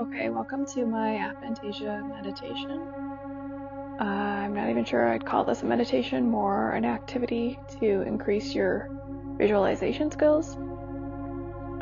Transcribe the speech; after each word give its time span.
Okay, 0.00 0.30
welcome 0.30 0.64
to 0.64 0.86
my 0.86 1.10
aphantasia 1.10 2.08
meditation. 2.08 2.80
Uh, 4.00 4.04
I'm 4.04 4.54
not 4.54 4.70
even 4.70 4.82
sure 4.82 5.06
I'd 5.06 5.26
call 5.26 5.44
this 5.44 5.60
a 5.60 5.66
meditation, 5.66 6.26
more 6.26 6.70
an 6.70 6.86
activity 6.86 7.58
to 7.80 8.00
increase 8.00 8.54
your 8.54 8.88
visualization 9.36 10.10
skills. 10.10 10.56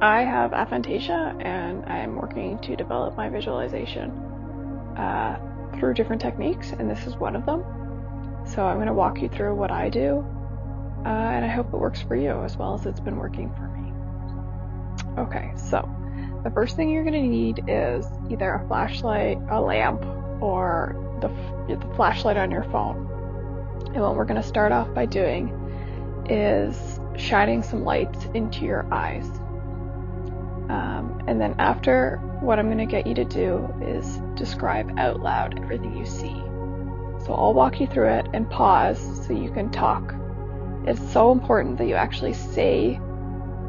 I 0.01 0.23
have 0.23 0.51
aphantasia 0.51 1.41
and 1.47 1.85
I'm 1.85 2.17
working 2.17 2.59
to 2.63 2.75
develop 2.75 3.17
my 3.17 3.29
visualization 3.29 4.11
uh, 4.97 5.39
through 5.79 5.95
different 5.95 6.21
techniques, 6.21 6.73
and 6.73 6.91
this 6.91 7.07
is 7.07 7.15
one 7.15 7.37
of 7.37 7.47
them. 7.47 7.63
So 8.45 8.65
I'm 8.65 8.79
going 8.79 8.89
to 8.89 8.95
walk 8.95 9.23
you 9.23 9.29
through 9.29 9.55
what 9.55 9.71
I 9.71 9.91
do, 9.91 10.27
uh, 11.05 11.09
and 11.09 11.45
I 11.45 11.49
hope 11.49 11.69
it 11.73 11.79
works 11.79 12.03
for 12.03 12.17
you 12.17 12.43
as 12.43 12.57
well 12.57 12.75
as 12.75 12.85
it's 12.85 12.99
been 12.99 13.17
working 13.17 13.55
for 13.55 13.69
me. 13.69 15.23
Okay, 15.23 15.53
so 15.55 15.89
the 16.45 16.51
first 16.51 16.77
thing 16.77 16.91
you're 16.91 17.05
going 17.05 17.15
to 17.15 17.29
need 17.29 17.65
is 17.69 18.07
either 18.31 18.55
a 18.55 18.67
flashlight, 18.69 19.39
a 19.51 19.61
lamp, 19.61 20.05
or 20.41 21.19
the, 21.21 21.29
the 21.75 21.95
flashlight 21.95 22.37
on 22.37 22.51
your 22.51 22.65
phone. 22.65 22.97
And 23.95 24.03
what 24.03 24.17
we're 24.17 24.25
going 24.25 24.41
to 24.41 24.47
start 24.47 24.73
off 24.73 24.93
by 24.95 25.07
doing 25.07 25.49
is 26.29 27.01
shining 27.17 27.63
some 27.63 27.85
lights 27.85 28.27
into 28.35 28.65
your 28.65 28.87
eyes. 28.93 29.27
Um, 30.69 31.25
and 31.27 31.41
then 31.41 31.55
after, 31.59 32.19
what 32.41 32.59
I'm 32.59 32.67
going 32.67 32.79
to 32.79 32.87
get 32.87 33.07
you 33.07 33.15
to 33.15 33.25
do 33.25 33.69
is 33.81 34.21
describe 34.35 34.99
out 34.99 35.21
loud 35.21 35.59
everything 35.59 35.97
you 35.97 36.07
see. 36.07 36.37
So 37.25 37.35
I'll 37.35 37.55
walk 37.55 37.81
you 37.81 37.87
through 37.87 38.11
it 38.11 38.27
and 38.33 38.49
pause 38.49 39.27
so 39.27 39.33
you 39.33 39.51
can 39.51 39.71
talk. 39.71 40.15
It's 40.87 41.13
so 41.13 41.33
important 41.33 41.79
that 41.79 41.87
you 41.87 41.95
actually 41.95 42.35
say 42.35 43.01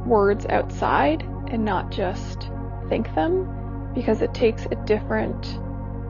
words 0.05 0.45
outside 0.45 1.23
and 1.47 1.65
not 1.65 1.91
just 1.91 2.49
think 2.89 3.13
them 3.15 3.91
because 3.93 4.21
it 4.21 4.33
takes 4.33 4.65
a 4.65 4.75
different 4.85 5.59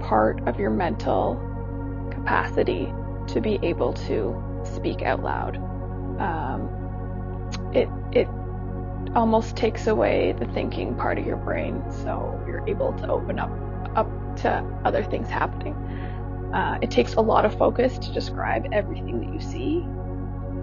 part 0.01 0.41
of 0.47 0.59
your 0.59 0.69
mental 0.69 1.39
capacity 2.11 2.91
to 3.27 3.41
be 3.41 3.59
able 3.61 3.94
to 3.94 4.61
speak 4.63 5.02
out 5.02 5.23
loud. 5.23 5.57
Um, 6.19 6.69
it 7.73 7.89
it 8.11 8.27
almost 9.16 9.55
takes 9.55 9.88
away 9.88 10.35
the 10.38 10.45
thinking 10.47 10.95
part 10.95 11.17
of 11.17 11.25
your 11.25 11.38
brain, 11.38 11.83
so 12.03 12.41
you're 12.47 12.67
able 12.67 12.94
to 12.94 13.09
open 13.09 13.39
up 13.39 13.52
up 13.95 14.07
to 14.38 14.63
other 14.85 15.03
things 15.03 15.30
happening. 15.30 15.73
Uh, 16.53 16.80
it 16.81 16.89
takes 16.91 17.13
a 17.13 17.22
lot 17.22 17.45
of 17.45 17.57
focus 17.57 17.97
to 18.00 18.11
describe 18.11 18.67
everything 18.72 19.19
that 19.19 19.33
you 19.33 19.39
see, 19.39 19.85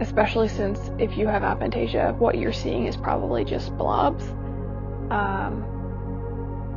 especially 0.01 0.49
since 0.49 0.91
if 0.99 1.17
you 1.17 1.27
have 1.27 1.43
aphantasia, 1.43 2.17
what 2.19 2.39
you're 2.39 2.53
seeing 2.53 2.87
is 2.87 2.97
probably 2.97 3.45
just 3.45 3.77
blobs. 3.77 4.25
Um, 5.11 5.65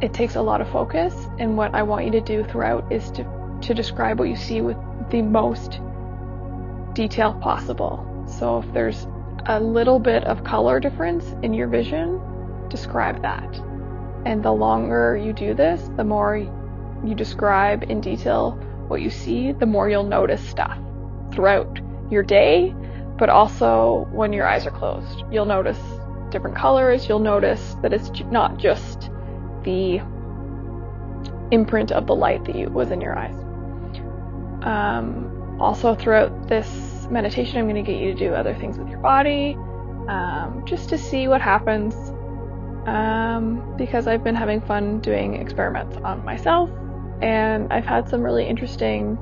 it 0.02 0.14
takes 0.14 0.36
a 0.36 0.42
lot 0.42 0.61
of 0.61 0.69
focus, 0.69 1.14
and 1.39 1.58
what 1.58 1.75
I 1.75 1.83
want 1.83 2.05
you 2.05 2.11
to 2.11 2.22
do 2.22 2.44
throughout 2.44 2.92
is 2.92 3.11
to, 3.11 3.25
to 3.61 3.73
describe 3.73 4.19
what 4.19 4.30
you 4.30 4.36
see 4.36 4.61
with 4.61 4.78
the 5.09 5.22
most 5.22 5.80
detail 6.94 7.33
possible. 7.33 8.05
So 8.27 8.59
if 8.59 8.73
there's 8.73 9.08
a 9.45 9.59
little 9.59 10.00
bit 10.00 10.23
of 10.23 10.44
color 10.44 10.80
difference 10.80 11.25
in 11.44 11.53
your 11.53 11.67
vision, 11.67 12.22
describe 12.70 13.22
that. 13.23 13.61
And 14.25 14.44
the 14.44 14.52
longer 14.52 15.17
you 15.17 15.33
do 15.33 15.53
this, 15.53 15.89
the 15.97 16.03
more 16.03 16.38
you 16.38 17.16
describe 17.16 17.83
in 17.83 18.02
detail 18.02 18.52
what 18.88 19.02
you 19.02 19.09
see, 19.09 19.52
the 19.52 19.66
more 19.66 19.89
you'll 19.89 20.03
notice 20.03 20.42
stuff 20.47 20.77
throughout 21.33 21.80
your 22.09 22.23
day, 22.23 22.75
but 23.17 23.30
also 23.30 24.08
when 24.11 24.33
your 24.33 24.47
eyes 24.47 24.66
are 24.66 24.72
closed. 24.72 25.23
You'll 25.31 25.45
notice 25.45 25.80
different 26.31 26.55
colors, 26.55 27.08
you'll 27.08 27.20
notice 27.20 27.75
that 27.81 27.94
it's 27.94 28.11
not 28.31 28.58
just 28.58 29.09
the 29.70 30.02
imprint 31.52 31.92
of 31.92 32.08
the 32.08 32.16
light 32.16 32.44
that 32.45 32.72
was 32.72 32.92
in 32.92 33.02
your 33.02 33.17
eyes. 33.17 33.36
Um, 34.64 35.58
also, 35.59 35.95
throughout 35.95 36.48
this 36.48 37.08
meditation, 37.11 37.58
I'm 37.58 37.66
going 37.66 37.83
to 37.83 37.92
get 37.92 38.02
you 38.02 38.14
to 38.14 38.17
do 38.17 38.33
other 38.33 38.55
things 38.55 38.77
with 38.77 38.88
your 38.88 38.99
body, 38.99 39.55
um, 40.08 40.64
just 40.66 40.89
to 40.89 40.98
see 40.98 41.27
what 41.27 41.42
happens. 41.42 41.94
Um, 42.88 43.76
because 43.77 44.08
I've 44.08 44.23
been 44.23 44.36
having 44.36 44.61
fun 44.61 44.99
doing 45.02 45.36
experiments 45.36 45.98
on 45.98 46.23
myself, 46.26 46.70
and 47.21 47.71
I've 47.71 47.86
had 47.86 48.10
some 48.10 48.23
really 48.23 48.48
interesting 48.48 49.17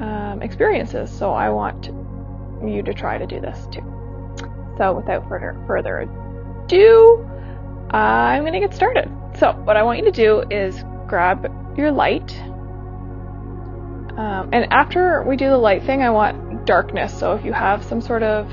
um, 0.00 0.40
experiences. 0.42 1.10
So 1.10 1.32
I 1.32 1.48
want 1.48 1.86
you 2.64 2.82
to 2.82 2.92
try 2.92 3.16
to 3.16 3.26
do 3.26 3.40
this 3.40 3.66
too. 3.70 3.84
So, 4.76 4.92
without 4.92 5.28
further 5.28 5.56
further 5.66 6.00
ado, 6.00 7.26
I'm 7.90 8.42
going 8.42 8.54
to 8.54 8.60
get 8.60 8.74
started. 8.74 9.08
So, 9.38 9.52
what 9.52 9.76
I 9.76 9.82
want 9.82 9.98
you 9.98 10.04
to 10.04 10.12
do 10.12 10.42
is 10.50 10.84
grab 11.06 11.50
your 11.76 11.90
light. 11.90 12.38
Um, 14.16 14.50
and 14.52 14.70
after 14.72 15.24
we 15.26 15.36
do 15.36 15.48
the 15.48 15.58
light 15.58 15.84
thing, 15.84 16.02
I 16.02 16.10
want 16.10 16.66
darkness. 16.66 17.18
So, 17.18 17.32
if 17.34 17.44
you 17.44 17.52
have 17.52 17.84
some 17.84 18.00
sort 18.00 18.22
of 18.22 18.46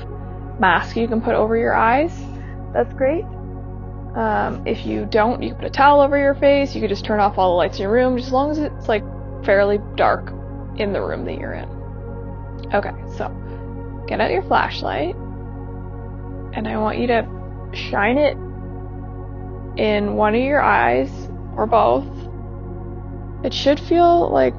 mask 0.58 0.96
you 0.96 1.08
can 1.08 1.20
put 1.20 1.34
over 1.34 1.56
your 1.56 1.74
eyes, 1.74 2.12
that's 2.72 2.92
great. 2.94 3.24
Um, 4.14 4.66
if 4.66 4.84
you 4.86 5.06
don't, 5.06 5.42
you 5.42 5.50
can 5.50 5.58
put 5.58 5.66
a 5.66 5.70
towel 5.70 6.00
over 6.00 6.18
your 6.18 6.34
face. 6.34 6.74
You 6.74 6.80
could 6.80 6.90
just 6.90 7.04
turn 7.04 7.20
off 7.20 7.38
all 7.38 7.52
the 7.52 7.56
lights 7.56 7.76
in 7.76 7.82
your 7.82 7.92
room, 7.92 8.16
just 8.16 8.28
as 8.28 8.32
long 8.32 8.50
as 8.50 8.58
it's 8.58 8.88
like 8.88 9.04
fairly 9.44 9.78
dark 9.96 10.32
in 10.76 10.92
the 10.92 11.00
room 11.00 11.24
that 11.26 11.38
you're 11.38 11.52
in. 11.52 11.68
Okay, 12.74 12.90
so 13.16 13.28
get 14.08 14.20
out 14.20 14.30
your 14.30 14.42
flashlight, 14.42 15.14
and 16.54 16.66
I 16.66 16.76
want 16.78 16.98
you 16.98 17.06
to 17.08 17.28
shine 17.72 18.18
it 18.18 18.36
in 19.80 20.12
one 20.14 20.34
of 20.34 20.42
your 20.42 20.60
eyes 20.60 21.10
or 21.56 21.66
both. 21.66 22.06
It 23.42 23.54
should 23.54 23.80
feel 23.80 24.30
like 24.30 24.52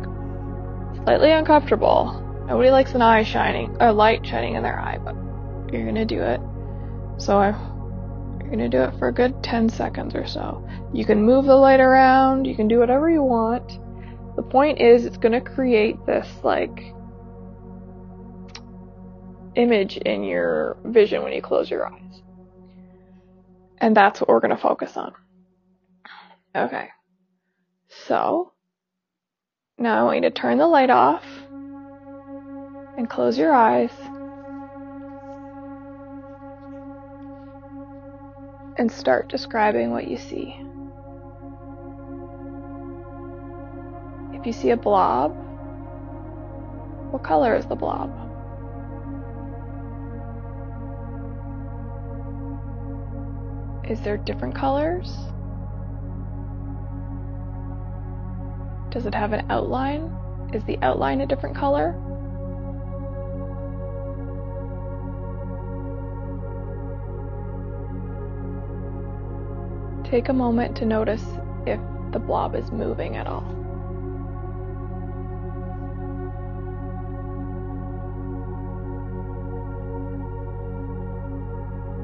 slightly 1.04 1.32
uncomfortable. 1.32 2.18
Nobody 2.48 2.72
likes 2.72 2.96
an 2.96 3.04
eye 3.04 3.22
shining, 3.22 3.78
or 3.80 3.92
light 3.92 4.26
shining 4.26 4.56
in 4.56 4.64
their 4.64 4.80
eye, 4.80 4.98
but 4.98 5.16
you're 5.72 5.86
gonna 5.86 6.06
do 6.06 6.22
it. 6.22 6.42
So 7.18 7.38
I, 7.38 7.52
you're 8.40 8.50
gonna 8.50 8.68
do 8.68 8.82
it 8.82 8.98
for 8.98 9.10
a 9.10 9.14
good 9.14 9.44
10 9.44 9.70
seconds 9.70 10.16
or 10.16 10.26
so. 10.26 10.68
You 10.92 11.06
can 11.06 11.22
move 11.22 11.46
the 11.46 11.56
light 11.56 11.80
around, 11.80 12.46
you 12.46 12.56
can 12.56 12.68
do 12.68 12.80
whatever 12.80 13.08
you 13.08 13.22
want. 13.22 13.80
The 14.36 14.42
point 14.42 14.82
is, 14.82 15.06
it's 15.06 15.18
gonna 15.18 15.40
create 15.40 16.04
this 16.08 16.28
like 16.44 16.96
image 19.54 19.98
in 19.98 20.24
your 20.24 20.78
vision 20.86 21.22
when 21.22 21.32
you 21.32 21.44
close 21.44 21.70
your 21.70 21.86
eyes. 21.86 22.24
And 23.82 23.98
that's 23.98 24.22
what 24.22 24.30
we're 24.30 24.40
going 24.40 24.56
to 24.56 24.62
focus 24.62 24.96
on. 24.96 25.14
Okay. 26.56 26.90
So, 28.08 28.54
now 29.80 30.00
I 30.00 30.04
want 30.04 30.18
you 30.18 30.22
to 30.22 30.32
turn 30.32 30.60
the 30.60 30.68
light 30.68 30.92
off 30.92 31.26
and 32.96 33.10
close 33.10 33.40
your 33.40 33.52
eyes. 33.52 33.92
And 38.78 38.92
start 38.92 39.30
describing 39.30 39.92
what 39.92 40.08
you 40.08 40.18
see. 40.18 40.56
If 44.40 44.46
you 44.46 44.54
see 44.54 44.70
a 44.70 44.78
blob, 44.78 45.36
what 47.12 47.24
color 47.24 47.56
is 47.56 47.66
the 47.66 47.76
blob? 47.76 48.21
Is 53.92 54.00
there 54.00 54.16
different 54.16 54.56
colors? 54.56 55.18
Does 58.90 59.06
it 59.06 59.14
have 59.14 59.34
an 59.34 59.46
outline? 59.52 60.16
Is 60.54 60.64
the 60.64 60.80
outline 60.82 61.20
a 61.20 61.26
different 61.26 61.58
color? 61.58 61.92
Take 70.10 70.30
a 70.30 70.34
moment 70.34 70.78
to 70.78 70.86
notice 70.86 71.26
if 71.68 71.82
the 72.14 72.20
blob 72.20 72.56
is 72.56 72.72
moving 72.72 73.18
at 73.18 73.28
all. 73.28 73.61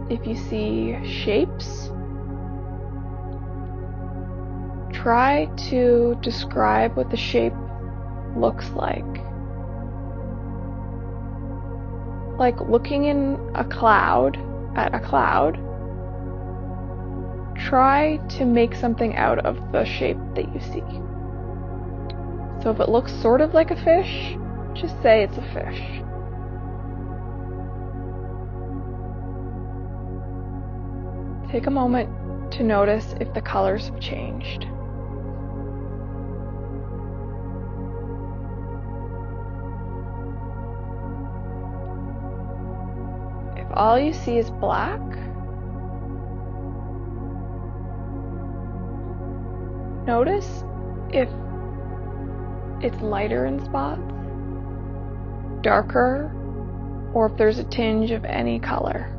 If 0.09 0.25
you 0.25 0.35
see 0.35 0.97
shapes, 1.05 1.89
try 4.93 5.49
to 5.69 6.17
describe 6.21 6.95
what 6.95 7.09
the 7.09 7.17
shape 7.17 7.53
looks 8.35 8.69
like. 8.71 9.03
Like 12.37 12.59
looking 12.61 13.05
in 13.05 13.39
a 13.55 13.65
cloud, 13.65 14.37
at 14.75 14.93
a 14.93 14.99
cloud, 14.99 15.55
try 17.57 18.17
to 18.37 18.45
make 18.45 18.75
something 18.75 19.15
out 19.15 19.39
of 19.45 19.59
the 19.71 19.83
shape 19.83 20.17
that 20.35 20.53
you 20.53 20.61
see. 20.61 20.83
So 22.61 22.71
if 22.71 22.79
it 22.79 22.89
looks 22.89 23.11
sort 23.21 23.41
of 23.41 23.53
like 23.53 23.71
a 23.71 23.83
fish, 23.83 24.35
just 24.73 25.01
say 25.01 25.23
it's 25.23 25.37
a 25.37 25.53
fish. 25.53 26.01
Take 31.51 31.67
a 31.67 31.71
moment 31.71 32.51
to 32.53 32.63
notice 32.63 33.15
if 33.21 33.33
the 33.33 33.41
colors 33.41 33.87
have 33.87 33.99
changed. 34.01 34.63
If 43.55 43.67
all 43.73 43.97
you 43.97 44.11
see 44.11 44.37
is 44.37 44.49
black, 44.49 44.99
notice 50.05 50.65
if 51.11 51.29
it's 52.81 53.01
lighter 53.01 53.45
in 53.45 53.63
spots, 53.63 54.01
darker, 55.61 56.29
or 57.13 57.27
if 57.27 57.37
there's 57.37 57.57
a 57.57 57.63
tinge 57.63 58.11
of 58.11 58.25
any 58.25 58.59
color. 58.59 59.16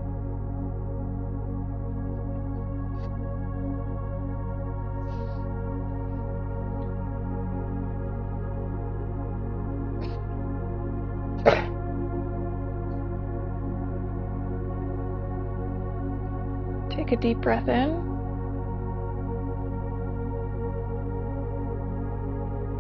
Take 17.09 17.21
a 17.21 17.23
deep 17.23 17.39
breath 17.39 17.67
in. 17.69 17.91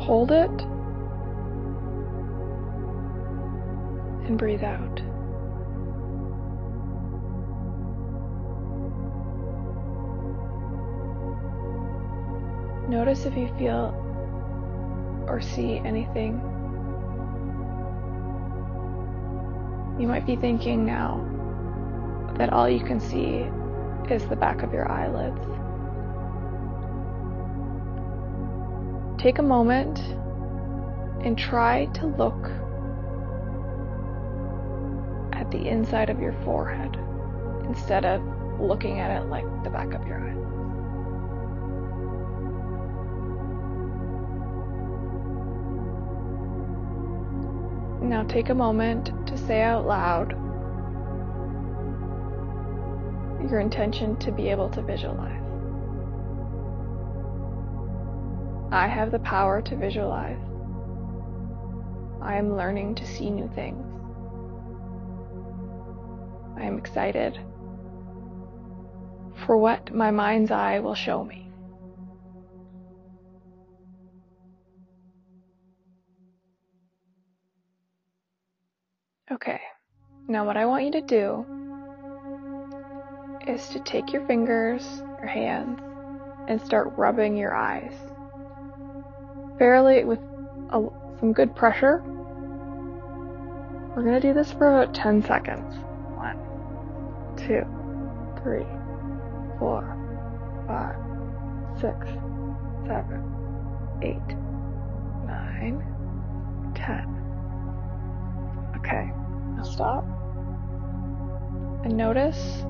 Hold 0.00 0.30
it. 0.32 0.50
And 4.26 4.36
breathe 4.36 4.64
out. 4.64 5.00
Notice 12.90 13.24
if 13.24 13.34
you 13.34 13.48
feel 13.56 13.94
or 15.26 15.40
see 15.40 15.78
anything. 15.78 16.34
You 19.98 20.06
might 20.06 20.26
be 20.26 20.36
thinking 20.36 20.84
now 20.84 21.24
that 22.36 22.52
all 22.52 22.68
you 22.68 22.80
can 22.80 23.00
see 23.00 23.48
is 24.10 24.26
the 24.28 24.36
back 24.36 24.62
of 24.62 24.72
your 24.72 24.90
eyelids. 24.90 25.40
Take 29.20 29.38
a 29.38 29.42
moment 29.42 29.98
and 31.24 31.36
try 31.36 31.86
to 31.86 32.06
look 32.06 32.50
at 35.32 35.50
the 35.50 35.68
inside 35.68 36.10
of 36.10 36.20
your 36.20 36.32
forehead 36.44 36.96
instead 37.64 38.04
of 38.04 38.22
looking 38.60 39.00
at 39.00 39.10
it 39.10 39.26
like 39.28 39.44
the 39.64 39.70
back 39.70 39.92
of 39.92 40.06
your 40.06 40.18
eyelids. 40.18 40.38
Now 48.02 48.22
take 48.22 48.48
a 48.48 48.54
moment 48.54 49.10
to 49.26 49.36
say 49.36 49.62
out 49.62 49.86
loud 49.86 50.47
your 53.40 53.60
intention 53.60 54.16
to 54.18 54.32
be 54.32 54.48
able 54.48 54.68
to 54.70 54.82
visualize. 54.82 55.42
I 58.70 58.86
have 58.86 59.10
the 59.10 59.18
power 59.20 59.62
to 59.62 59.76
visualize. 59.76 60.38
I 62.20 62.36
am 62.36 62.56
learning 62.56 62.96
to 62.96 63.06
see 63.06 63.30
new 63.30 63.48
things. 63.54 63.84
I 66.58 66.64
am 66.64 66.76
excited 66.76 67.38
for 69.46 69.56
what 69.56 69.94
my 69.94 70.10
mind's 70.10 70.50
eye 70.50 70.80
will 70.80 70.94
show 70.94 71.24
me. 71.24 71.50
Okay, 79.30 79.60
now 80.26 80.44
what 80.44 80.56
I 80.56 80.66
want 80.66 80.84
you 80.84 80.92
to 80.92 81.02
do 81.02 81.57
is 83.48 83.68
to 83.68 83.80
take 83.80 84.12
your 84.12 84.26
fingers, 84.26 85.02
your 85.18 85.26
hands, 85.26 85.80
and 86.48 86.60
start 86.60 86.92
rubbing 86.96 87.36
your 87.36 87.54
eyes. 87.54 87.92
Fairly 89.58 90.04
with 90.04 90.18
a, 90.70 90.86
some 91.18 91.32
good 91.32 91.54
pressure. 91.56 92.02
We're 93.96 94.02
going 94.02 94.20
to 94.20 94.28
do 94.28 94.34
this 94.34 94.52
for 94.52 94.68
about 94.68 94.94
10 94.94 95.22
seconds. 95.24 95.74
One, 96.16 96.36
two, 97.36 97.64
three, 98.42 98.66
four, 99.58 99.96
five, 100.66 100.96
six, 101.80 102.06
seven, 102.86 103.24
eight, 104.02 104.36
nine, 105.26 105.82
ten. 106.74 107.14
Okay, 108.76 109.10
now 109.56 109.62
stop. 109.64 110.04
And 111.84 111.96
notice 111.96 112.64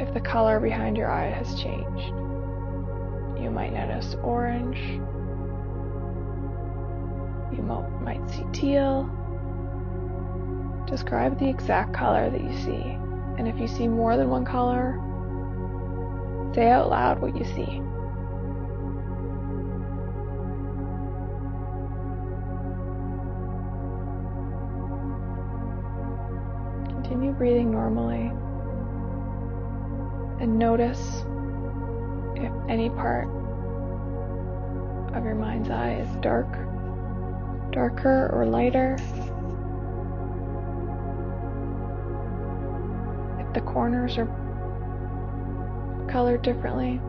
if 0.00 0.12
the 0.12 0.20
color 0.20 0.60
behind 0.60 0.96
your 0.96 1.10
eye 1.10 1.30
has 1.30 1.60
changed. 1.60 2.14
You 3.40 3.50
might 3.50 3.72
notice 3.72 4.14
orange. 4.22 4.78
You 7.56 7.62
might 8.02 8.28
see 8.30 8.44
teal. 8.52 9.10
Describe 10.86 11.38
the 11.38 11.48
exact 11.48 11.94
color 11.94 12.30
that 12.30 12.42
you 12.42 12.56
see. 12.58 12.98
And 13.38 13.48
if 13.48 13.58
you 13.58 13.68
see 13.68 13.88
more 13.88 14.16
than 14.16 14.28
one 14.28 14.44
color, 14.44 15.00
say 16.54 16.68
out 16.70 16.90
loud 16.90 17.20
what 17.20 17.36
you 17.36 17.44
see. 17.44 17.82
Continue 27.02 27.32
breathing 27.32 27.70
normally 27.70 28.32
and 30.46 30.60
notice 30.60 31.24
if 32.36 32.52
any 32.68 32.88
part 32.88 33.26
of 35.16 35.24
your 35.24 35.34
mind's 35.34 35.70
eye 35.70 35.94
is 35.94 36.08
dark, 36.22 36.46
darker 37.72 38.30
or 38.32 38.46
lighter. 38.46 38.96
If 43.40 43.54
the 43.54 43.60
corners 43.60 44.18
are 44.18 44.28
colored 46.08 46.42
differently. 46.42 47.00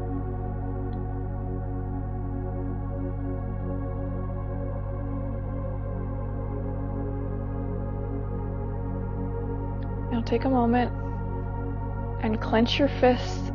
Now 10.11 10.23
take 10.25 10.45
a 10.45 10.49
moment 10.49 11.06
and 12.21 12.41
clench 12.41 12.79
your 12.79 12.87
fists 12.87 13.51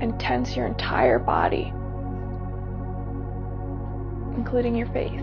and 0.00 0.18
tense 0.18 0.56
your 0.56 0.66
entire 0.66 1.18
body, 1.18 1.72
including 4.36 4.74
your 4.74 4.86
face. 4.88 5.20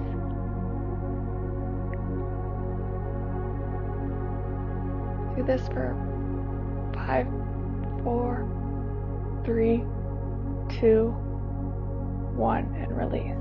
Do 5.35 5.43
this 5.45 5.67
for 5.69 5.95
five, 6.93 7.27
four, 8.03 8.47
three, 9.45 9.83
two, 10.79 11.09
one, 12.35 12.73
and 12.75 12.95
release. 12.97 13.35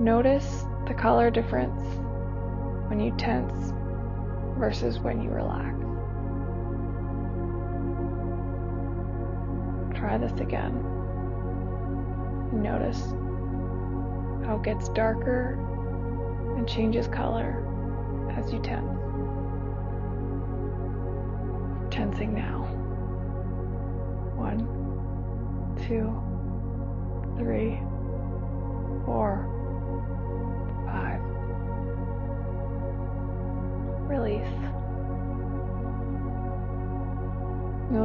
Notice 0.00 0.64
the 0.86 0.94
color 0.94 1.30
difference 1.30 1.80
when 2.88 3.00
you 3.00 3.14
tense 3.16 3.72
versus 4.58 4.98
when 4.98 5.22
you 5.22 5.30
relax. 5.30 5.83
Try 10.04 10.18
this 10.18 10.38
again. 10.38 10.74
Notice 12.52 13.14
how 14.44 14.56
it 14.56 14.62
gets 14.62 14.90
darker 14.90 15.58
and 16.58 16.68
changes 16.68 17.08
color 17.08 17.64
as 18.36 18.52
you 18.52 18.58
tense. 18.58 18.98
Tensing 21.90 22.34
now. 22.34 22.64
One, 24.36 24.58
two, 25.86 26.12
three, 27.38 27.80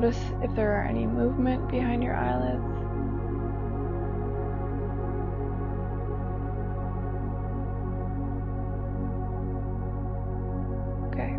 Notice 0.10 0.32
if 0.42 0.56
there 0.56 0.72
are 0.72 0.86
any 0.86 1.06
movement 1.06 1.70
behind 1.70 2.04
your 2.04 2.16
eyelids. 2.16 2.66
Okay. 11.13 11.34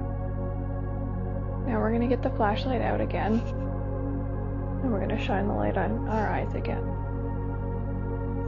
Now 1.67 1.81
we're 1.81 1.91
going 1.91 2.01
to 2.01 2.07
get 2.07 2.23
the 2.23 2.31
flashlight 2.37 2.81
out 2.81 3.01
again. 3.01 3.41
And 3.41 4.93
we're 4.93 5.05
going 5.05 5.19
to 5.19 5.21
shine 5.21 5.49
the 5.49 5.55
light 5.55 5.77
on 5.77 6.09
our 6.09 6.29
eyes 6.29 6.55
again. 6.55 6.85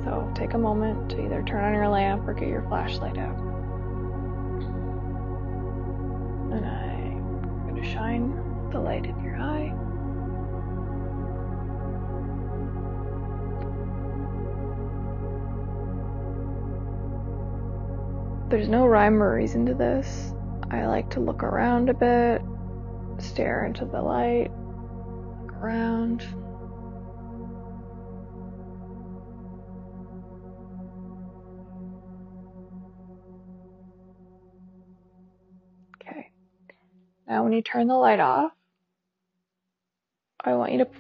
So 0.05 0.31
take 0.37 0.55
a 0.55 0.59
moment 0.59 1.11
to 1.11 1.25
either 1.25 1.43
turn 1.43 1.65
on 1.65 1.75
your 1.75 1.89
lamp 1.89 2.29
or 2.29 2.35
get 2.35 2.47
your 2.47 2.63
flashlight 2.69 3.19
out. 3.19 3.37
And 6.53 6.65
I'm 6.65 7.69
going 7.69 7.83
to 7.83 7.91
shine 7.91 8.71
the 8.71 8.79
light 8.79 9.05
in 9.05 9.21
your 9.25 9.37
eye. 9.37 9.75
There's 18.53 18.69
no 18.69 18.87
rhyme 18.87 19.23
or 19.23 19.35
reason 19.35 19.65
to 19.65 19.73
this. 19.73 20.35
I 20.71 20.85
like 20.85 21.09
to 21.13 21.21
look 21.21 21.43
around 21.43 21.89
a 21.89 21.95
bit, 21.95 22.43
stare 23.17 23.65
into 23.65 23.87
the 23.87 24.03
light, 24.03 24.51
look 25.41 25.53
around. 25.55 26.21
Okay. 35.97 36.31
Now, 37.27 37.45
when 37.45 37.55
you 37.55 37.63
turn 37.63 37.87
the 37.87 37.95
light 37.95 38.21
off, 38.21 38.53
I 40.45 40.57
want 40.57 40.73
you 40.73 40.79
to 40.85 40.91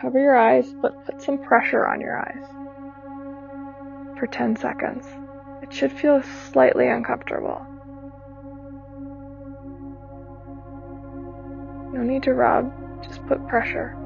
cover 0.00 0.20
your 0.20 0.36
eyes, 0.36 0.72
but 0.72 1.04
put 1.04 1.20
some 1.20 1.38
pressure 1.38 1.84
on 1.84 2.00
your 2.00 2.16
eyes 2.16 2.46
for 4.20 4.28
10 4.28 4.54
seconds. 4.54 5.25
It 5.62 5.72
should 5.72 5.92
feel 5.92 6.22
slightly 6.52 6.88
uncomfortable. 6.88 7.64
No 11.92 12.02
need 12.02 12.22
to 12.24 12.34
rub, 12.34 12.72
just 13.02 13.24
put 13.26 13.46
pressure 13.48 13.96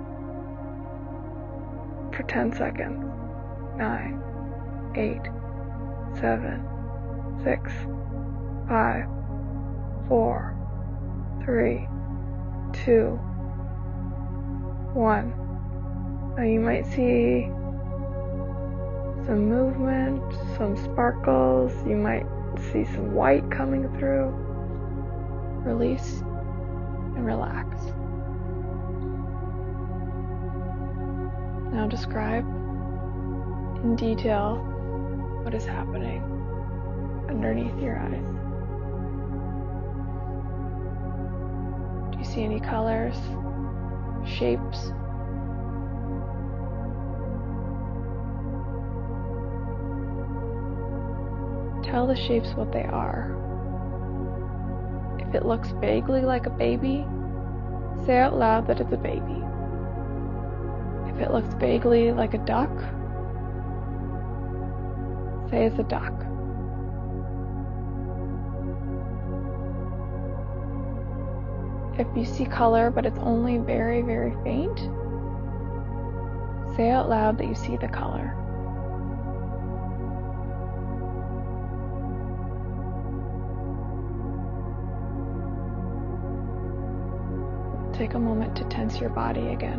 for 2.14 2.22
10 2.22 2.52
seconds. 2.52 3.04
9, 3.76 4.22
8, 4.94 5.20
7, 6.20 7.40
6, 7.42 7.72
5, 8.68 9.06
4, 10.08 10.56
3, 11.44 11.88
2, 12.84 13.20
1. 14.92 15.34
Now 16.36 16.42
you 16.42 16.60
might 16.60 16.86
see 16.86 17.50
some 19.30 19.48
movement, 19.48 20.20
some 20.56 20.76
sparkles. 20.76 21.72
You 21.86 21.94
might 21.94 22.26
see 22.72 22.84
some 22.84 23.14
white 23.14 23.48
coming 23.48 23.88
through. 23.96 24.30
Release 25.64 26.22
and 27.14 27.24
relax. 27.24 27.76
Now 31.72 31.86
describe 31.88 32.44
in 33.84 33.94
detail 33.94 34.56
what 35.44 35.54
is 35.54 35.64
happening 35.64 36.24
underneath 37.28 37.80
your 37.80 38.00
eyes. 38.00 38.26
Do 42.10 42.18
you 42.18 42.24
see 42.24 42.42
any 42.42 42.58
colors, 42.58 43.14
shapes? 44.26 44.90
Tell 51.90 52.06
the 52.06 52.14
shapes 52.14 52.54
what 52.54 52.70
they 52.72 52.84
are. 52.84 53.36
If 55.18 55.34
it 55.34 55.44
looks 55.44 55.72
vaguely 55.80 56.22
like 56.22 56.46
a 56.46 56.50
baby, 56.50 57.04
say 58.06 58.18
out 58.18 58.38
loud 58.38 58.68
that 58.68 58.80
it's 58.80 58.92
a 58.92 58.96
baby. 58.96 59.42
If 61.12 61.20
it 61.20 61.32
looks 61.32 61.52
vaguely 61.54 62.12
like 62.12 62.34
a 62.34 62.38
duck, 62.38 62.70
say 65.50 65.66
it's 65.66 65.80
a 65.80 65.82
duck. 65.82 66.14
If 71.98 72.06
you 72.16 72.24
see 72.24 72.44
color 72.44 72.92
but 72.92 73.04
it's 73.04 73.18
only 73.18 73.58
very, 73.58 74.00
very 74.02 74.32
faint, 74.44 74.78
say 76.76 76.88
out 76.90 77.08
loud 77.08 77.36
that 77.38 77.48
you 77.48 77.56
see 77.56 77.76
the 77.76 77.88
color. 77.88 78.39
Take 88.00 88.14
a 88.14 88.18
moment 88.18 88.56
to 88.56 88.64
tense 88.70 88.98
your 88.98 89.10
body 89.10 89.48
again. 89.48 89.78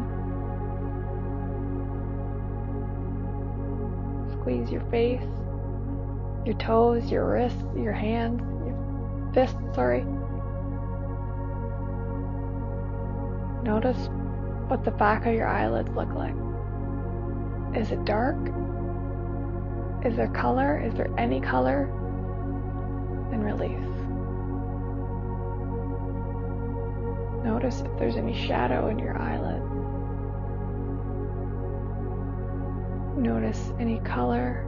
Squeeze 4.33 4.69
your 4.69 4.83
face, 4.91 5.23
your 6.45 6.53
toes, 6.59 7.09
your 7.09 7.25
wrists, 7.25 7.63
your 7.75 7.93
hands, 7.93 8.39
your 8.63 9.31
fists, 9.33 9.57
sorry. 9.73 10.03
Notice 13.63 13.97
what 14.67 14.85
the 14.85 14.91
back 14.91 15.25
of 15.25 15.33
your 15.33 15.47
eyelids 15.47 15.89
look 15.95 16.13
like. 16.13 16.35
Is 17.75 17.91
it 17.91 18.05
dark? 18.05 18.37
Is 20.05 20.15
there 20.15 20.27
color? 20.27 20.79
Is 20.79 20.93
there 20.93 21.09
any 21.17 21.41
color? 21.41 21.89
And 23.31 23.43
release. 23.43 23.90
Notice 27.43 27.81
if 27.81 27.97
there's 27.97 28.17
any 28.17 28.33
shadow 28.33 28.87
in 28.87 28.99
your 28.99 29.17
eyelid. 29.19 29.61
Notice 33.17 33.71
any 33.79 33.99
color. 33.99 34.67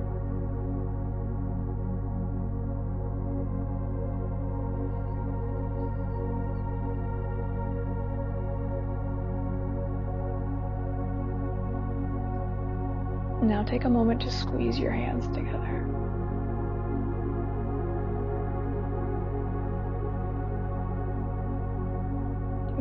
Now 13.43 13.61
take 13.61 13.83
a 13.83 13.89
moment 13.89 14.21
to 14.21 14.31
squeeze 14.31 14.79
your 14.79 14.91
hands 14.91 15.27
together. 15.27 15.85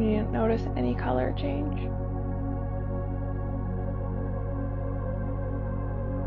You 0.03 0.17
didn't 0.17 0.33
notice 0.33 0.63
any 0.77 0.97
color 0.97 1.33
change. 1.39 1.79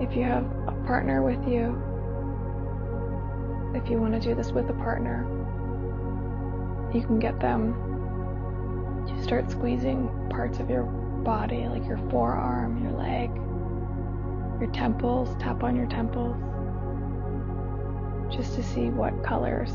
If 0.02 0.16
you 0.16 0.24
have 0.24 0.46
a 0.66 0.72
partner 0.88 1.22
with 1.22 1.46
you, 1.46 1.76
if 3.76 3.90
you 3.90 3.98
want 3.98 4.14
to 4.14 4.20
do 4.22 4.34
this 4.34 4.54
with 4.54 4.70
a 4.70 4.74
partner, 4.76 5.26
you 6.94 7.02
can 7.02 7.20
get 7.20 7.38
them 7.42 7.74
to 9.08 9.24
start 9.24 9.52
squeezing 9.52 10.10
parts 10.30 10.60
of 10.60 10.70
your 10.70 10.84
body, 10.84 11.68
like 11.68 11.86
your 11.86 12.00
forearm, 12.10 12.82
your 12.82 12.94
leg, 12.94 13.30
your 14.62 14.72
temples, 14.72 15.36
tap 15.38 15.64
on 15.64 15.76
your 15.76 15.88
temples, 15.88 16.38
just 18.34 18.56
to 18.56 18.64
see 18.64 18.90
what 18.90 19.22
colors 19.22 19.74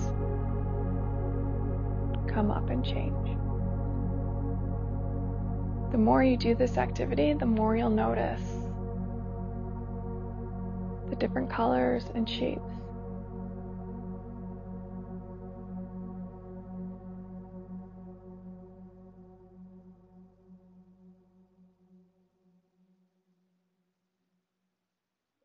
come 2.33 2.51
up 2.51 2.71
and 2.71 2.83
change. 2.83 3.40
The 5.91 5.99
more 5.99 6.23
you 6.23 6.37
do 6.37 6.55
this 6.55 6.79
activity, 6.79 7.33
the 7.33 7.47
more 7.47 7.77
you'll 7.77 7.91
notice 7.91 8.43
the 11.09 11.17
different 11.17 11.51
colors 11.51 12.05
and 12.15 12.29
shapes. 12.29 12.63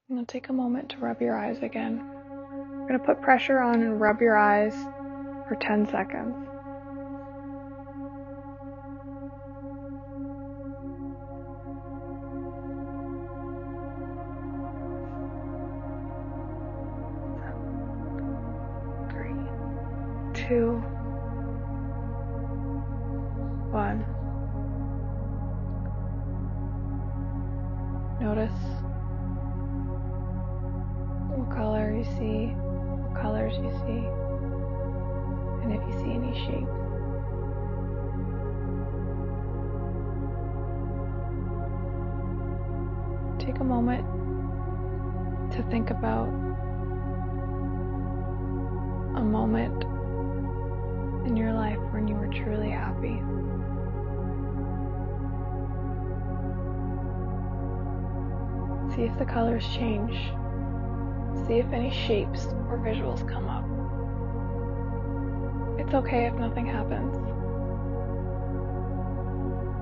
Now 0.07 0.23
take 0.27 0.49
a 0.49 0.53
moment 0.53 0.89
to 0.89 0.97
rub 0.97 1.19
your 1.19 1.35
eyes 1.35 1.57
again. 1.63 2.07
We're 2.07 2.87
going 2.87 2.99
to 2.99 3.05
put 3.05 3.21
pressure 3.21 3.59
on 3.59 3.81
and 3.81 3.99
rub 3.99 4.21
your 4.21 4.37
eyes 4.37 4.75
for 5.47 5.57
10 5.59 5.89
seconds. 5.89 6.54
Notice 28.19 28.51
what 31.35 31.51
color 31.55 31.93
you 31.95 32.03
see, 32.03 32.53
what 32.55 33.21
colors 33.21 33.53
you 33.57 33.69
see, 33.85 34.07
and 35.63 35.73
if 35.73 35.81
you 35.87 35.93
see 35.99 36.11
any 36.11 36.33
shapes. 36.45 36.85
Take 43.45 43.59
a 43.59 43.63
moment 43.63 44.05
to 45.51 45.63
think 45.69 45.89
about 45.89 46.29
a 49.17 49.21
moment 49.21 49.83
in 51.27 51.35
your 51.35 51.53
life 51.53 51.79
when 51.91 52.07
you 52.07 52.15
were 52.15 52.27
truly 52.27 52.69
happy. 52.69 53.21
See 58.95 59.01
if 59.01 59.17
the 59.19 59.25
colors 59.25 59.67
change. 59.73 60.13
See 61.45 61.55
if 61.55 61.73
any 61.73 61.91
shapes 61.91 62.45
or 62.69 62.77
visuals 62.77 63.27
come 63.27 63.49
up. 63.49 63.65
It's 65.77 65.93
okay 65.93 66.27
if 66.27 66.33
nothing 66.35 66.65
happens. 66.65 67.17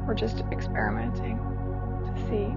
We're 0.08 0.15
just 0.15 0.39
experimenting 0.51 1.38
to 1.38 2.13
see. 2.27 2.50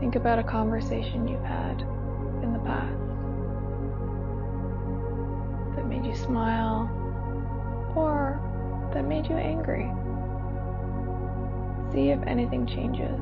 Think 0.00 0.16
about 0.16 0.38
a 0.38 0.44
conversation 0.44 1.28
you've 1.28 1.44
had 1.44 1.82
in 2.42 2.54
the 2.54 2.58
past 2.60 3.05
made 5.96 6.06
you 6.10 6.14
smile 6.14 6.90
or 7.96 8.40
that 8.92 9.04
made 9.04 9.26
you 9.26 9.36
angry. 9.36 9.90
See 11.92 12.10
if 12.10 12.20
anything 12.26 12.66
changes 12.66 13.18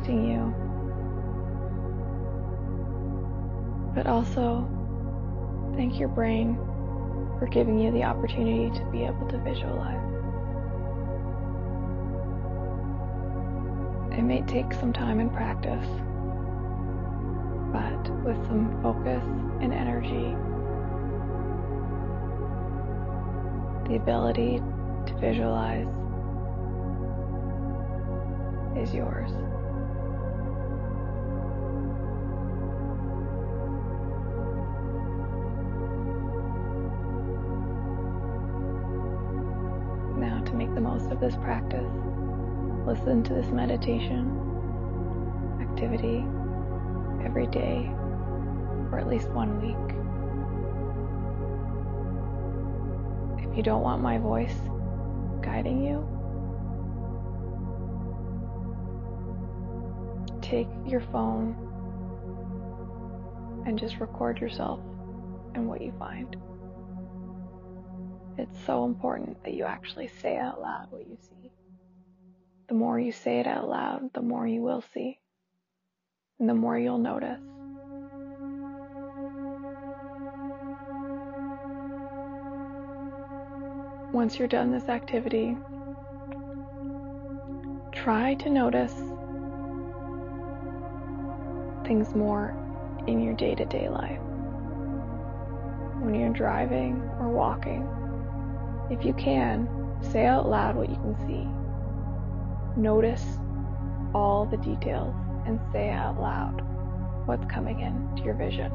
protecting 0.00 0.30
you, 0.30 0.54
but 3.94 4.06
also 4.06 4.68
thank 5.76 5.98
your 5.98 6.08
brain 6.08 6.56
for 7.38 7.46
giving 7.50 7.78
you 7.78 7.90
the 7.92 8.02
opportunity 8.02 8.70
to 8.78 8.84
be 8.86 9.04
able 9.04 9.26
to 9.28 9.38
visualize. 9.38 9.96
It 14.18 14.22
may 14.22 14.42
take 14.42 14.72
some 14.74 14.92
time 14.92 15.20
and 15.20 15.32
practice, 15.32 15.86
but 17.72 18.10
with 18.24 18.36
some 18.46 18.78
focus 18.82 19.22
and 19.60 19.72
energy, 19.72 20.34
the 23.88 23.96
ability 23.96 24.60
to 25.06 25.14
visualize 25.18 25.86
is 28.76 28.94
yours. 28.94 29.30
This 41.20 41.36
practice, 41.36 41.92
listen 42.86 43.22
to 43.22 43.34
this 43.34 43.46
meditation 43.48 44.36
activity 45.60 46.24
every 47.24 47.46
day 47.46 47.90
for 48.88 48.98
at 48.98 49.06
least 49.06 49.28
one 49.30 49.60
week. 49.60 49.76
If 53.50 53.56
you 53.56 53.62
don't 53.62 53.82
want 53.82 54.00
my 54.00 54.18
voice 54.18 54.54
guiding 55.42 55.84
you, 55.84 56.06
take 60.40 60.68
your 60.86 61.00
phone 61.00 61.54
and 63.66 63.78
just 63.78 64.00
record 64.00 64.40
yourself 64.40 64.80
and 65.54 65.68
what 65.68 65.82
you 65.82 65.92
find. 65.98 66.36
It's 68.40 68.64
so 68.64 68.86
important 68.86 69.44
that 69.44 69.52
you 69.52 69.64
actually 69.64 70.08
say 70.08 70.38
out 70.38 70.62
loud 70.62 70.86
what 70.88 71.06
you 71.06 71.18
see. 71.20 71.52
The 72.68 72.74
more 72.74 72.98
you 72.98 73.12
say 73.12 73.38
it 73.38 73.46
out 73.46 73.68
loud, 73.68 74.14
the 74.14 74.22
more 74.22 74.46
you 74.46 74.62
will 74.62 74.82
see, 74.94 75.18
and 76.38 76.48
the 76.48 76.54
more 76.54 76.78
you'll 76.78 76.96
notice. 76.96 77.38
Once 84.14 84.38
you're 84.38 84.48
done 84.48 84.72
this 84.72 84.88
activity, 84.88 85.54
try 87.92 88.32
to 88.36 88.48
notice 88.48 88.94
things 91.86 92.14
more 92.14 92.56
in 93.06 93.22
your 93.22 93.34
day 93.34 93.54
to 93.54 93.66
day 93.66 93.90
life. 93.90 94.18
When 96.00 96.14
you're 96.14 96.32
driving 96.32 97.02
or 97.20 97.28
walking, 97.28 97.86
if 98.90 99.04
you 99.04 99.12
can, 99.14 99.68
say 100.12 100.26
out 100.26 100.48
loud 100.48 100.76
what 100.76 100.90
you 100.90 100.96
can 100.96 101.16
see. 101.26 101.46
Notice 102.80 103.24
all 104.14 104.46
the 104.46 104.56
details 104.56 105.14
and 105.46 105.60
say 105.72 105.90
out 105.90 106.20
loud 106.20 106.62
what's 107.26 107.44
coming 107.46 107.80
into 107.80 108.24
your 108.24 108.34
vision. 108.34 108.70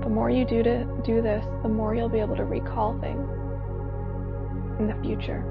The 0.00 0.08
more 0.08 0.30
you 0.30 0.44
do 0.44 0.62
to 0.62 0.84
do 1.04 1.22
this, 1.22 1.44
the 1.62 1.68
more 1.68 1.94
you'll 1.94 2.08
be 2.08 2.20
able 2.20 2.36
to 2.36 2.44
recall 2.44 2.98
things 3.00 3.28
in 4.78 4.86
the 4.86 4.94
future. 5.02 5.44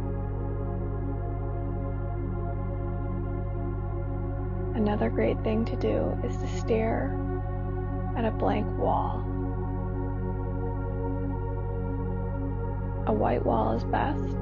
Another 4.76 5.10
great 5.10 5.42
thing 5.44 5.66
to 5.66 5.76
do 5.76 6.18
is 6.24 6.36
to 6.38 6.60
stare 6.60 7.18
at 8.18 8.26
a 8.26 8.32
blank 8.32 8.66
wall. 8.78 9.26
A 13.12 13.14
white 13.14 13.46
wall 13.46 13.74
is 13.74 13.84
best, 13.84 14.40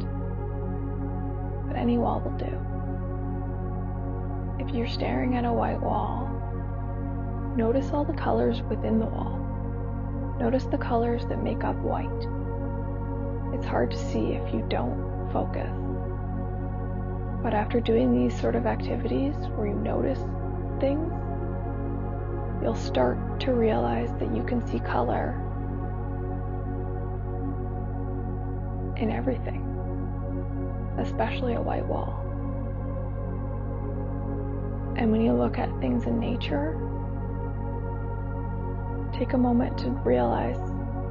but 1.67 1.75
any 1.75 1.97
wall 1.97 2.21
will 2.21 2.37
do. 2.37 2.45
If 4.63 4.75
you're 4.75 4.85
staring 4.85 5.35
at 5.37 5.43
a 5.43 5.51
white 5.51 5.81
wall, 5.81 6.29
notice 7.57 7.89
all 7.91 8.05
the 8.05 8.13
colors 8.13 8.61
within 8.61 8.99
the 8.99 9.07
wall. 9.07 10.37
Notice 10.39 10.65
the 10.65 10.77
colors 10.77 11.25
that 11.29 11.43
make 11.43 11.63
up 11.63 11.77
white. 11.77 12.05
It's 13.55 13.65
hard 13.65 13.89
to 13.89 13.97
see 13.97 14.33
if 14.33 14.53
you 14.53 14.63
don't 14.69 15.31
focus. 15.33 15.75
But 17.41 17.55
after 17.55 17.79
doing 17.79 18.13
these 18.13 18.39
sort 18.39 18.55
of 18.55 18.67
activities 18.67 19.33
where 19.55 19.65
you 19.65 19.73
notice 19.73 20.19
things, 20.79 21.11
you'll 22.61 22.75
start 22.75 23.39
to 23.39 23.51
realize 23.51 24.11
that 24.19 24.35
you 24.35 24.43
can 24.43 24.63
see 24.67 24.79
color 24.79 25.43
in 28.99 29.11
everything, 29.11 29.61
especially 30.97 31.53
a 31.53 31.61
white 31.61 31.85
wall. 31.85 32.25
And 34.97 35.11
when 35.11 35.21
you 35.21 35.33
look 35.33 35.57
at 35.57 35.69
things 35.79 36.05
in 36.05 36.19
nature, 36.19 36.77
take 39.13 39.33
a 39.33 39.37
moment 39.37 39.77
to 39.79 39.89
realize 39.89 40.57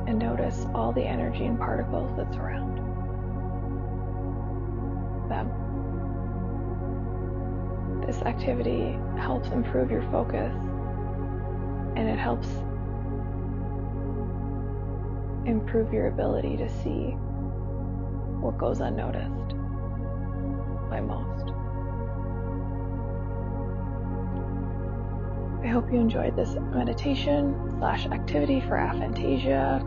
and 0.07 0.19
notice 0.19 0.67
all 0.75 0.93
the 0.93 1.03
energy 1.03 1.47
and 1.47 1.59
particles 1.59 2.15
that 2.17 2.33
surround 2.33 2.79
them. 5.31 5.51
This 8.07 8.21
activity 8.23 8.99
helps 9.19 9.49
improve 9.49 9.91
your 9.91 10.03
focus 10.11 10.55
and 11.97 12.09
it 12.09 12.19
helps 12.19 12.49
improve 15.47 15.93
your 15.93 16.09
ability 16.09 16.57
to 16.59 16.69
see 16.83 17.17
what 18.41 18.59
goes 18.59 18.81
unnoticed 18.81 19.55
by 20.91 21.01
most. 21.01 21.53
I 25.65 25.67
hope 25.71 25.93
you 25.93 25.99
enjoyed 25.99 26.37
this 26.37 26.55
meditation 26.55 27.75
slash 27.79 28.07
activity 28.07 28.61
for 28.61 28.77
aphantasia. 28.77 29.83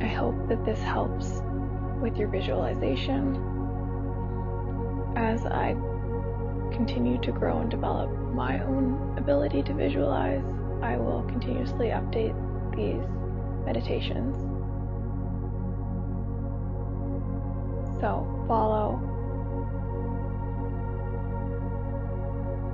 I 0.00 0.06
hope 0.06 0.48
that 0.48 0.64
this 0.64 0.80
helps 0.80 1.40
with 2.00 2.16
your 2.16 2.28
visualization 2.28 3.34
as 5.16 5.44
I 5.46 5.74
continue 6.72 7.20
to 7.22 7.32
grow 7.32 7.58
and 7.58 7.70
develop 7.70 8.10
my 8.32 8.62
own 8.62 9.16
ability 9.18 9.62
to 9.64 9.74
visualize. 9.74 10.44
I 10.82 10.96
will 10.96 11.22
continuously 11.22 11.88
update 11.88 12.36
these 12.76 13.02
meditations. 13.64 14.47
So 18.00 18.44
follow 18.46 19.00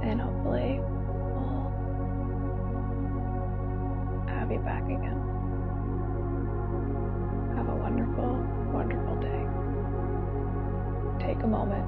and 0.03 0.21
hopefully 0.21 0.81
we'll 0.81 1.73
have 4.29 4.53
you 4.53 4.59
back 4.59 4.85
again. 4.85 5.21
Have 7.57 7.69
a 7.69 7.75
wonderful, 7.75 8.37
wonderful 8.73 9.17
day. 9.17 9.47
Take 11.27 11.43
a 11.43 11.47
moment 11.47 11.87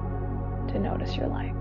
to 0.69 0.79
notice 0.79 1.15
your 1.15 1.27
life. 1.27 1.56